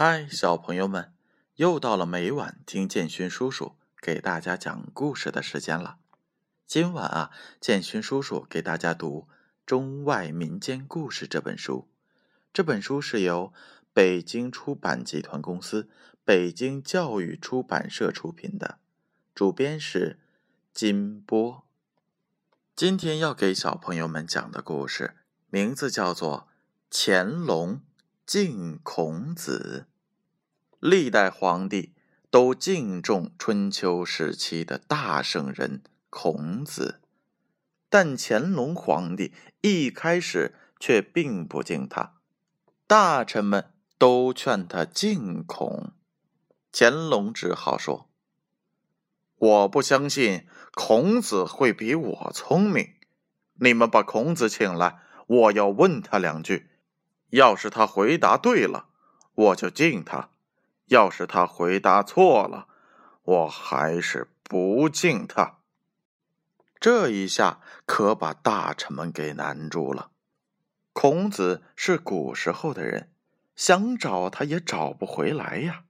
[0.00, 1.12] 嗨，小朋友们，
[1.56, 5.98] 又到了每晚听建勋叔叔给大家讲故事的时间了。
[6.68, 9.26] 今晚啊，建勋叔叔给大家读
[9.66, 11.88] 《中外民间故事》这本书。
[12.52, 13.52] 这本书是由
[13.92, 15.90] 北京出版集团公司、
[16.24, 18.78] 北京教育出版社出品的，
[19.34, 20.20] 主编是
[20.72, 21.64] 金波。
[22.76, 25.16] 今天要给小朋友们讲的故事
[25.50, 26.46] 名字叫做
[26.88, 27.80] 《乾隆
[28.28, 29.86] 敬孔子》。
[30.80, 31.94] 历代皇帝
[32.30, 37.00] 都敬重春秋时期的大圣人孔子，
[37.88, 42.16] 但乾隆皇帝一开始却并不敬他。
[42.86, 45.92] 大臣们都劝他敬孔，
[46.70, 48.10] 乾隆只好说
[49.36, 52.90] ：“我不相信孔子会比我聪明。
[53.54, 56.68] 你们把孔子请来，我要问他两句。
[57.30, 58.86] 要是他回答对了，
[59.34, 60.30] 我就敬他；
[60.86, 62.68] 要是他回答错了，
[63.22, 65.58] 我还是不敬他。”
[66.80, 70.10] 这一下可把大臣们给难住了。
[70.92, 73.10] 孔子是古时候的人，
[73.56, 75.84] 想找他也找不回来呀。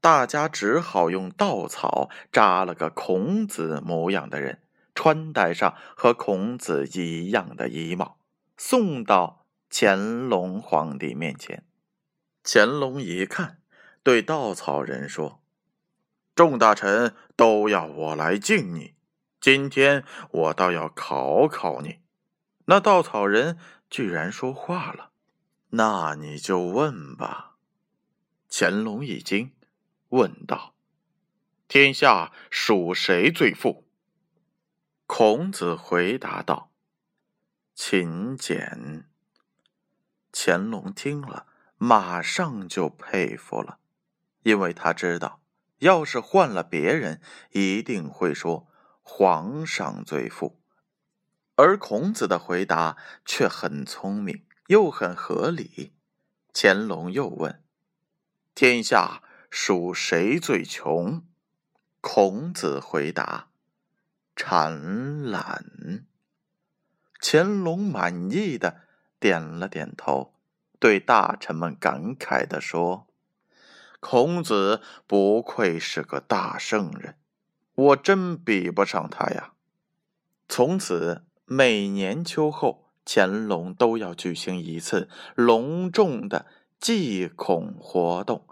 [0.00, 4.62] 大家只好用稻草扎了个孔子模样的人，
[4.94, 8.18] 穿戴上和孔子一样的衣帽，
[8.56, 11.64] 送到乾隆皇帝面前。
[12.42, 13.60] 乾隆一看，
[14.02, 15.42] 对稻草人说
[16.34, 18.94] ：“众大臣都要我来敬你，
[19.40, 22.00] 今天我倒要考考你。”
[22.66, 23.58] 那稻草人。
[23.88, 25.12] 居然说话了，
[25.70, 27.56] 那你就问吧。
[28.50, 29.52] 乾隆一惊，
[30.08, 30.74] 问道
[31.68, 33.86] ：“天下属谁最富？”
[35.06, 36.72] 孔子回答道
[37.76, 39.08] ：“勤俭。”
[40.38, 41.46] 乾隆听了，
[41.78, 43.78] 马上就佩服了，
[44.42, 45.40] 因为他知道，
[45.78, 48.68] 要是换了别人，一定会说
[49.00, 50.60] 皇上最富。
[51.54, 55.94] 而孔子的回答却很聪明，又很合理。
[56.52, 57.64] 乾隆又问
[58.54, 61.24] ：“天下属谁最穷？”
[62.02, 63.48] 孔子回答
[64.36, 66.04] ：“产懒。”
[67.18, 68.82] 乾隆满意的
[69.26, 70.32] 点了点头，
[70.78, 73.06] 对大臣们感慨的说
[73.98, 77.16] ：“孔子不愧是个大圣人，
[77.74, 79.52] 我真比不上他呀。”
[80.48, 81.22] 从此。
[81.48, 86.46] 每年秋后，乾隆都要举行一次隆重的
[86.80, 88.44] 祭孔活动，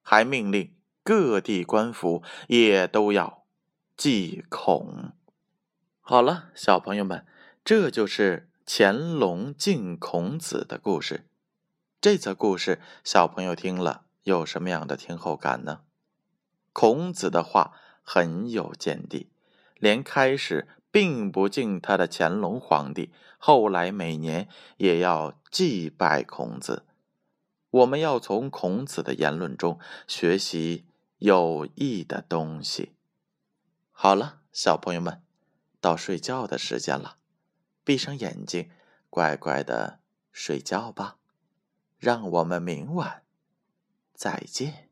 [0.00, 0.72] 还命令
[1.02, 3.44] 各地官府也都要
[3.98, 5.12] 祭孔。
[6.00, 7.26] 好了，小朋友们，
[7.62, 11.26] 这就是乾隆敬孔子的故事。
[12.02, 15.80] 这则故事，小朋友听了有什么样的听后感呢？
[16.74, 19.30] 孔子的话很有见地，
[19.78, 20.68] 连开始。
[20.90, 24.48] 并不敬他的乾隆皇帝，后来每年
[24.78, 26.86] 也要祭拜孔子。
[27.70, 30.86] 我们要从孔子的言论中学习
[31.18, 32.94] 有益的东西。
[33.90, 35.20] 好了，小朋友们，
[35.78, 37.17] 到睡觉的时间了，
[37.88, 38.70] 闭上眼睛，
[39.08, 40.00] 乖乖的
[40.30, 41.16] 睡觉吧。
[41.96, 43.22] 让我们明晚
[44.12, 44.87] 再见。